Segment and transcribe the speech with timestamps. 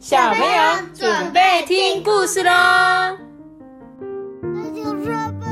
[0.00, 2.50] 小朋友准备听故事喽！
[4.40, 5.46] 那就说吧。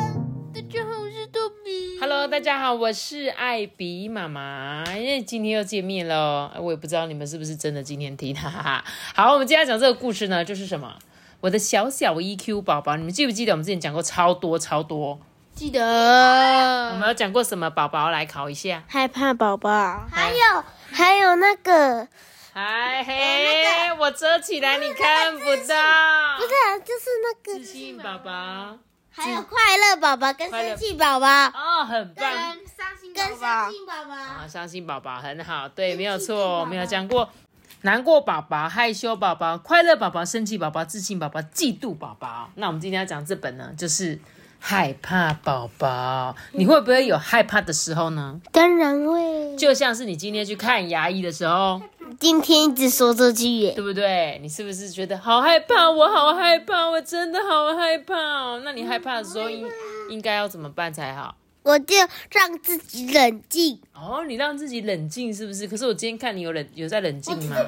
[0.54, 2.00] 大家好，我是豆比。
[2.00, 8.84] Hello，大家好，我是艾比妈妈，因为今天又见面喽，我也不知道你们是不是真的今天听，哈哈哈。
[9.14, 10.94] 好，我们今天要讲这个故事呢，就是什么？
[11.40, 15.20] 我的小小 EQ 宝宝，你们记不记得我们之前讲过超多超多？
[15.54, 18.08] 记得我们有讲过什么宝宝？
[18.08, 18.82] 来考一下。
[18.88, 22.08] 害怕宝宝，还有还有那个
[22.60, 23.14] 嗨嘿，
[24.00, 25.46] 我遮起来，你看不到。
[25.46, 28.76] 不是啊，就是那个自信宝宝，
[29.12, 32.28] 还有快乐宝宝跟生气宝宝哦，很棒。
[32.32, 34.12] 伤心跟伤心宝宝。
[34.12, 37.30] 啊，伤心宝宝很好，对，没有错，我们有讲过
[37.82, 42.50] 难过宝宝、害羞宝宝、快乐宝宝、生气宝宝、自信宝宝、嫉妒宝宝。
[42.56, 44.18] 那我们今天要讲这本呢，就是
[44.58, 46.34] 害怕宝宝。
[46.50, 48.40] 你会不会有害怕的时候呢？
[48.50, 49.54] 当然会。
[49.56, 51.80] 就像是你今天去看牙医的时候，
[52.18, 54.40] 今天一直说这句耶，对不对？
[54.42, 55.88] 你是不是觉得好害怕？
[55.88, 58.60] 我好害怕，我真的好害怕哦。
[58.64, 59.68] 那你害怕的时候应
[60.10, 61.36] 应该要怎么办才好？
[61.62, 61.94] 我就
[62.30, 63.80] 让自己冷静。
[63.94, 65.68] 哦，你让自己冷静是不是？
[65.68, 67.56] 可是我今天看你有冷有在冷静吗？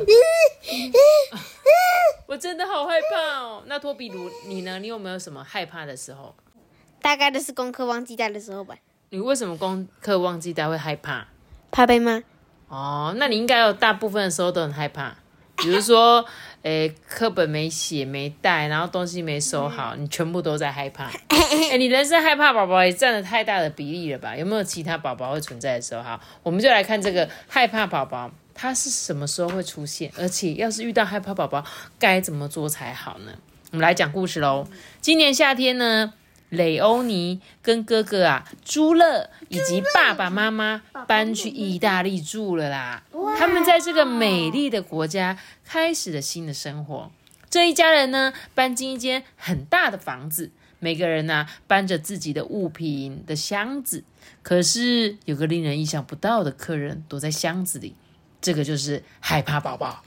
[2.26, 3.62] 我真的好害怕哦。
[3.66, 4.80] 那托比鲁你呢？
[4.80, 6.34] 你有没有什么害怕的时候？
[7.00, 8.74] 大概都是功课忘记带的时候吧，
[9.10, 11.28] 你为什么功课忘记带会害怕？
[11.70, 12.22] 怕被骂。
[12.70, 15.12] 哦，那你应该有大部分的时候都很害怕，
[15.56, 16.24] 比如说，
[16.62, 21.10] 诶，课本没写没带，然后东西没收好，你全部都在害怕。
[21.70, 24.36] 哎，你人生害怕宝宝也占了太大的比例了吧？
[24.36, 26.02] 有没有其他宝宝会存在的时候？
[26.02, 30.12] 哈，我们就来看这个害怕宝宝，它是什么时候会出现？
[30.16, 31.64] 而且要是遇到害怕宝宝，
[31.98, 33.32] 该怎么做才好呢？
[33.72, 34.66] 我们来讲故事喽。
[35.00, 36.12] 今年夏天呢，
[36.50, 43.02] 雷欧尼跟哥哥啊朱乐以及爸爸妈妈搬去意大利住了啦。
[43.38, 47.10] 他们在这个美丽的国家开始了新的生活。
[47.48, 54.04] 这一家人呢，搬进一间很大的房子，每个人呢、搬着自己的物品的箱子。
[54.42, 57.96] 可是有个令人意想不到的客人躲在箱子里，
[58.40, 60.04] 这个就是害怕宝宝。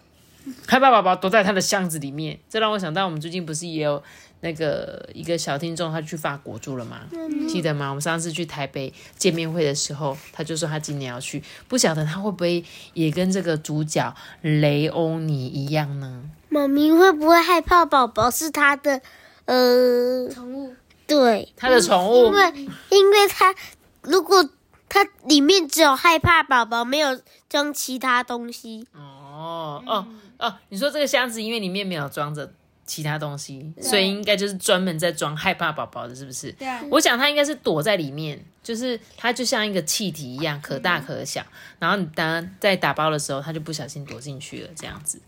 [0.68, 4.04] 害怕宝宝躲在他的箱子里面，这让我想到我们最近不是也有
[4.44, 7.00] 那个一个小听众，他去法国住了吗？
[7.48, 7.88] 记得吗？
[7.88, 12.62] 我们上次去台北见面会的时候，他就说他今年要去，不晓得他会不会
[12.94, 16.24] 也跟这个主角雷欧尼一样呢？
[16.50, 19.02] 妈咪会不会害怕宝宝是他的
[19.46, 20.76] 呃宠物？
[21.08, 22.54] 对，他的宠物因为
[22.90, 23.56] 因为他
[24.02, 24.50] 如果
[24.90, 27.18] 他里面只有害怕宝宝，没有
[27.50, 30.06] 装其他东西，哦哦
[30.38, 32.52] 哦，你说这个箱子因为里面没有装着
[32.94, 36.52] 其他东西，所以应该就是专门在装害怕宝宝的，是不是？
[36.52, 41.44] 对啊我想它应该是躲在里面，就是它就像一个气体一样，可大可小。
[41.80, 45.20] 然后你当在打包的时候，它就不小心躲进去了，这样子。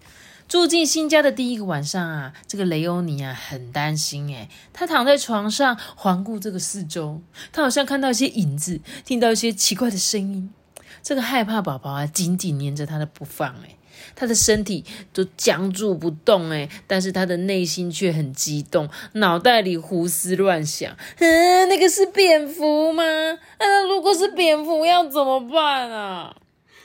[0.48, 7.20] 住进新家的第一个晚上啊，这个雷欧尼啊很担心诶，他躺在床上环顾这个四周，
[7.52, 10.54] 他好像看到一些影子，听到一些奇怪的声音。
[11.02, 13.76] 这个害怕宝宝啊，紧紧粘着他的不放诶，
[14.16, 14.84] 他的身体
[15.14, 20.96] 都僵住不动诶，但是他的内心却很激动，脑袋里胡思乱想。
[21.20, 23.04] 嗯，那个是蝙蝠吗？
[23.04, 26.36] 嗯，如果是蝙蝠要怎么办啊？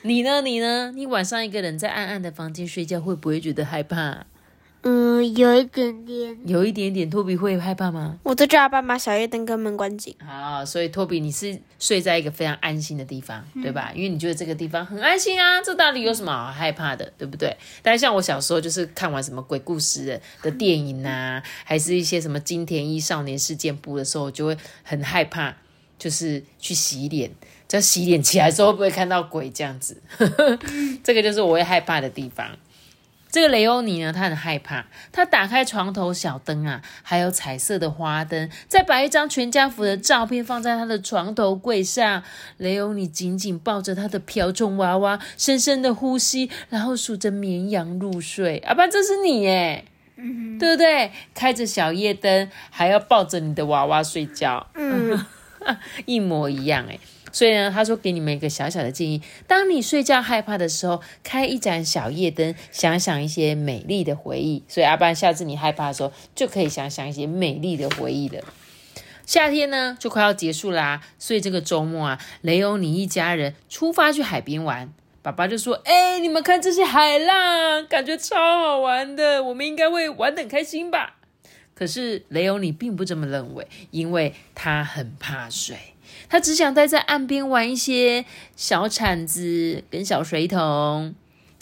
[0.03, 0.41] 你呢？
[0.41, 0.93] 你呢？
[0.95, 4.27] 你晚上一个人在暗暗的房间睡觉，会不会觉得害怕？
[4.83, 6.39] 嗯，有一点点。
[6.47, 7.11] 有一点点。
[7.11, 8.19] 托比会害怕吗？
[8.23, 10.15] 我都叫他爸把小夜灯跟门关紧。
[10.27, 13.93] 好，所以托比你是睡在一个非常安心的地方，对吧？
[13.95, 17.55] 因为你觉得这个地方很安心啊，这到底有什么好害怕的，对不对？
[17.83, 25.55] 但是像我小时候就是看完什么鬼故事的的电影啊，还是一些什么金田一少年事件簿的时候，我就会很害怕，
[25.99, 27.31] 就是去洗脸。
[27.69, 30.01] 只要洗脸起来之后，会不会看到鬼这样子？
[31.05, 32.49] 这个就是我会害怕的地方。
[33.31, 34.85] 这个雷欧尼呢，他很害怕。
[35.13, 42.23] 他打开床头小灯啊，还有彩色的花灯，再把一张全家福的照片放在他的床头柜上。
[42.57, 48.59] 雷欧尼紧紧抱着他的瓢虫娃娃，深深的呼吸，然后数着绵羊入睡。
[48.67, 49.85] 阿爸，这是你耶，
[50.59, 51.13] 对不对？
[51.33, 55.25] 开着小夜灯，还要抱着你的娃娃睡觉，嗯，
[56.05, 56.99] 一模一样哎。
[57.33, 64.63] 所以呢，他说给你们一个小小的建议：当你睡觉害怕的时候，开一盏小夜灯，想想一些美丽的回忆。
[64.69, 68.43] 所以阿班，下次你害怕的时候，就可以想想一些美丽的回忆了。
[69.27, 74.93] 夏天呢，就快要结束啦、所以这个周末啊，雷欧尼一家人出发去海边玩。
[75.23, 81.19] 爸爸就说：“哎、你们看这些海浪，感觉超好玩的，我们应该会玩得很开心吧？”
[81.77, 85.77] 可是雷欧尼并不这么认为，因为他很怕水。
[86.31, 88.25] 他只想待在岸边玩一些
[88.57, 91.15] 小铲子跟小水桶。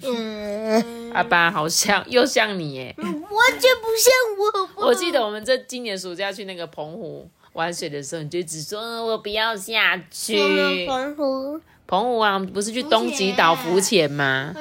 [0.02, 2.94] 嗯，阿爸好像又像你耶。
[2.96, 4.86] 完全不像我。
[4.88, 10.86] 我记得我们这今年暑假去那个澎湖玩水的时候，你就只说呃我不要下去。
[10.86, 14.54] 澎湖，澎湖啊，我们不是去东极岛浮潜吗？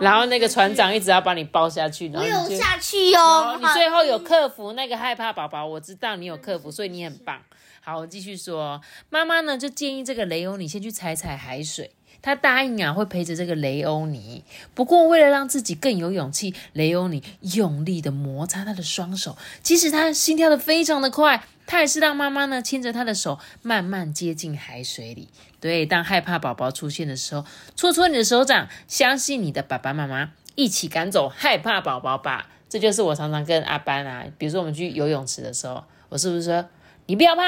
[0.00, 2.54] 然后那个船长一直要把你抱下去，然后你就。
[2.54, 7.40] 有下去哦哦，你最后有克服那个害怕宝宝，我知道你有克服，所以你很棒。
[7.80, 11.90] 好，我继续说，妈妈呢就建议这个雷欧你先去踩踩海水。
[12.24, 14.42] 他答应啊，会陪着这个雷欧尼。
[14.72, 25.28] 不过，为了让自己更有勇气，雷欧尼用力的摩擦他的双手，即使他心跳的非常的快，他还是让妈妈呢牵着他的手，慢慢接近海水里。
[25.60, 27.44] 对，当害怕宝宝出现的时候，
[27.76, 32.48] 搓搓你的手掌，相信你的爸爸妈妈，一起赶走害怕宝宝吧。
[32.70, 36.66] 这就是我常常跟阿班啊，比如说我们去游泳池的时候，我是不是说
[37.04, 37.42] 你不要怕，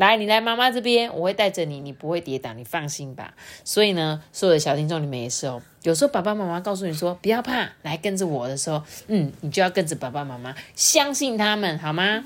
[0.00, 3.34] 来，你来妈妈这边，我会带着你，你不会跌倒，你放心吧。
[3.64, 12.24] 所以呢，所有的小听众你们也是哦，有时候爸爸妈妈告诉你说不要怕，来跟着我的时候，嗯，你就要跟着爸爸妈妈，相信他们好吗？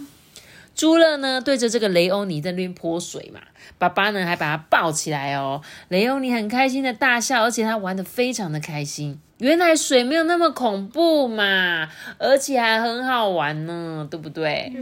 [0.77, 3.41] 朱乐呢对着这个雷欧尼在那边泼水嘛，
[3.77, 5.61] 爸爸呢还把他抱起来哦。
[5.89, 9.21] 雷欧尼很开心的大笑，而且他玩的非常的开心。
[9.39, 11.89] 原来水没有那么恐怖嘛，
[12.19, 14.73] 而且还很好玩呢，对不对？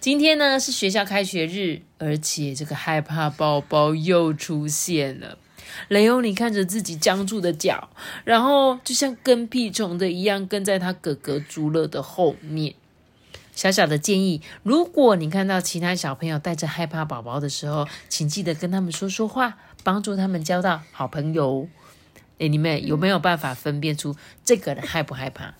[0.00, 5.38] 今天呢是学校开学日，而且这个害怕宝宝又出现了。
[5.88, 7.88] 雷欧尼看着自己僵住的脚，
[8.24, 12.74] 然后就像跟屁虫的一样跟在他哥哥朱乐的后面。
[13.54, 21.68] 小小的建议：如果你看到其他小朋友带着害怕宝宝的时候，请记得跟他们说说话，帮助他们交到好朋友。
[22.38, 24.14] 诶，你们有没有办法分辨出
[24.44, 25.54] 这个人害不害怕？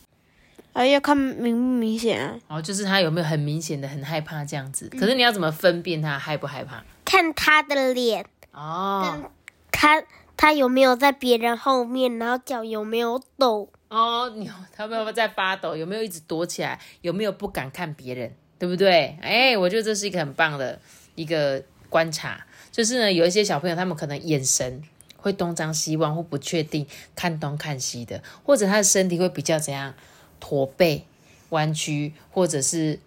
[0.73, 2.37] 啊，要看明不明显啊？
[2.49, 4.89] 哦，就是他有没有很明显的很害怕这样子。
[4.99, 6.83] 可是你要怎么分辨他害不害怕？
[7.05, 9.31] 看他的脸，哦
[9.71, 10.03] 他
[10.37, 13.69] 他有没有在别人后面，然后脚有没有抖？
[13.89, 15.77] 哦，你他有没有在发抖？
[15.77, 16.81] 有没有一直躲起来？
[17.03, 18.33] 有没有不敢看别人？
[18.59, 19.17] 对不对？
[19.23, 20.81] 哎，我觉得这是一个很棒的
[21.15, 22.45] 一个观察。
[22.73, 24.83] 就是呢，有一些小朋友他们可能眼神
[25.25, 26.87] 会东张西望或不确定，
[27.17, 29.95] 看东看西的，或者他的身体会比较怎样
[30.39, 31.07] 驼背、
[31.49, 33.01] 弯曲，或者是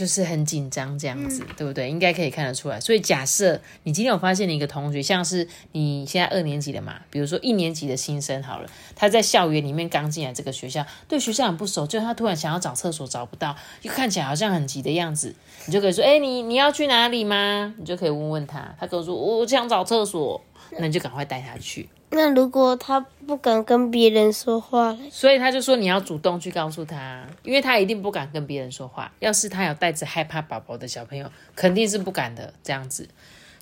[0.00, 1.90] 就是很紧张这样子，对不对？
[1.90, 2.80] 应该可以看得出来。
[2.80, 15.34] 所以假设你今天有发现你一个同学，像是你现在二年级的嘛，比如说一年级的新生好了，他在校园里面刚进来这个学校，对学校很不熟，就他突然想要找厕所找不到，又看起来好像很急的样子，
[15.66, 20.42] 你就可以说：“哎、你你要去哪里吗？”你就可以问问他，他跟我说：“我想找厕所。”
[20.78, 21.90] 那你就赶快带他去。
[22.12, 24.96] 那如果他不敢跟别人说话？
[25.10, 29.12] 所以他就说你要主动去告诉他，因为他一定不敢跟别人说话。
[29.20, 32.52] 要是他有带着害怕宝宝的小朋友，肯定是不敢的。
[32.64, 33.08] 这样子，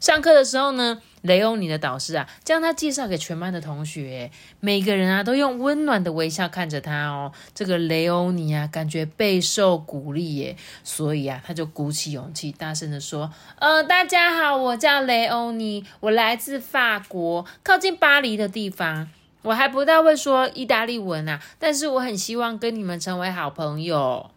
[0.01, 4.31] 上课的时候呢，雷欧尼的导师啊，将他介绍给全班的同学，
[4.61, 7.33] 每个人啊都用温暖的微笑看着他哦。
[7.53, 19.09] 这个雷欧尼啊，感觉备受鼓励耶，所以啊，他就鼓起勇气，大声的说：“呃，大家好，我叫雷欧尼，我来自法国，靠近巴黎的地方。”
[19.43, 24.31] 我还不大会说意大利文啊，但是我很希望跟你们成为好朋友。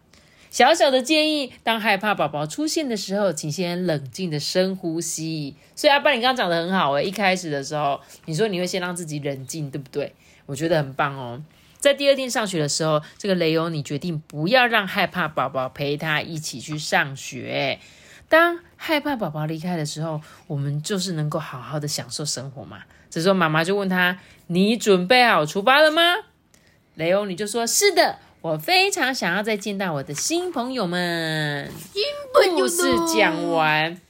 [0.52, 5.56] 小小的建议，当害怕宝宝出现的时候，请先冷静的深呼吸。
[5.74, 10.14] 所以阿爸，你刚刚讲的很好诶，一开始的时候，你说你会先让自己冷静，对不对？
[10.44, 11.42] 我觉得很棒哦。
[11.78, 17.78] 在第二天上学的时候，这个雷欧你决定不要让害怕宝宝陪他一起去上学。
[18.28, 22.82] 当害怕宝宝离开的时候，我们就是能够好好的享受生活嘛。
[23.08, 26.02] 这时候妈妈就问他：“你准备好出发了吗？”
[26.96, 31.70] 雷欧你就说：“是的，我非常想要再见到我的新朋友们。”
[32.56, 32.82] 故事
[33.16, 34.00] 讲完，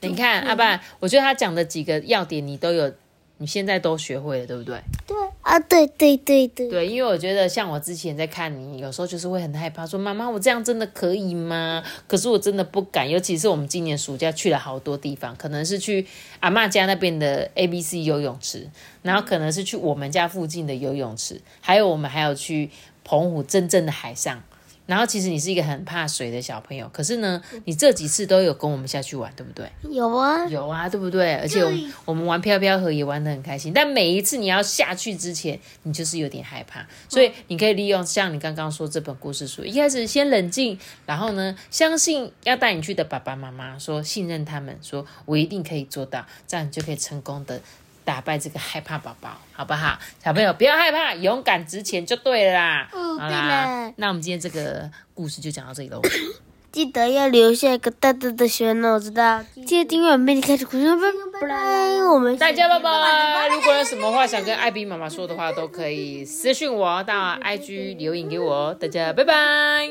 [0.00, 2.90] 你看阿爸，我觉得他讲的几个要点你都有，
[3.36, 4.80] 你现在都学会了，对不对？
[5.06, 11.84] 对啊，对对对对，对，因为我觉得像我之前在看你，有时候就是会很害怕，说妈妈，我这样真的可以吗？
[12.06, 16.06] 可是我真的不敢，尤其是我们今年暑假去了好多地方，可能是去
[16.40, 18.66] 阿妈家那边的 A B C 游泳池，
[19.02, 22.70] 然后可能是去我们家附近的游泳池，还有我们还有去
[23.06, 24.42] 澎湖真正的海上。
[24.84, 29.68] 然后其实你是一个很怕水的小朋友，可是呢，你这几次都有跟我们下去玩，对不对？
[29.90, 31.34] 有啊，有啊，对不对？
[31.34, 47.60] 而且我们我们玩飘飘河也玩得很开心，但每一次你要下去之前，你就是有点害怕，所以你可以利用像你刚刚说这本故事书，一开始先冷静，然后呢，相信要带你去的爸爸妈妈，说信任他们，说我一定可以做到，这样你就可以成功的
[48.06, 49.98] 打败这个害怕宝宝，好不好？
[50.24, 52.88] 小朋友不要害怕，勇敢直前就对了啦。
[52.92, 56.00] 嗯好啦了，那我们今天这个故事就讲到这里喽。
[56.70, 59.42] 记得要留下一个大大的喜欢我知道。
[59.66, 61.00] 记得订阅我们，开始鼓声，
[61.32, 61.96] 拜拜。
[62.04, 63.48] 我们大家拜拜！
[63.48, 68.72] 如果有什么话想跟艾比妈妈说的话，都可以私信我到 IG 留言给我。
[68.74, 69.90] 大家拜拜。